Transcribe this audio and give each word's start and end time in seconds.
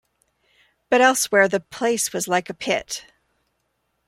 But 0.89 0.99
elsewhere 1.01 1.47
the 1.47 1.59
place 1.59 2.11
was 2.11 2.27
like 2.27 2.49
a 2.49 2.55
pit. 2.55 3.05